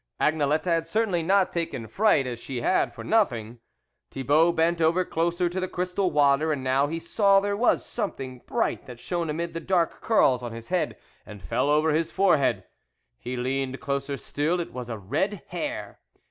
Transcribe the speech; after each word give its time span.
Agnelette 0.19 0.65
had 0.65 0.87
certainly 0.87 1.21
not 1.21 1.51
taken 1.51 1.85
fright 1.85 2.25
as 2.25 2.39
she 2.39 2.61
had, 2.61 2.91
for 2.91 3.03
nothing 3.03 3.59
Thibault 4.09 4.53
bent 4.53 4.81
over 4.81 5.05
closer 5.05 5.47
to 5.47 5.59
the 5.59 5.67
crystal 5.67 6.09
water; 6.09 6.51
and 6.51 6.63
now 6.63 6.87
he 6.87 6.99
saw 6.99 7.39
there 7.39 7.55
was 7.55 7.85
some 7.85 8.11
thing 8.13 8.41
bright 8.47 8.87
that 8.87 8.99
shone 8.99 9.29
amid 9.29 9.53
the 9.53 9.59
dark 9.59 10.01
curls 10.01 10.41
on 10.41 10.53
his 10.53 10.69
head 10.69 10.97
and 11.23 11.39
fell 11.43 11.69
over 11.69 11.91
his 11.91 12.11
fore 12.11 12.37
head. 12.37 12.63
He 13.19 13.37
leaned 13.37 13.79
closer 13.79 14.17
still 14.17 14.59
it 14.59 14.73
was 14.73 14.89
red 14.91 15.43
hair. 15.49 15.99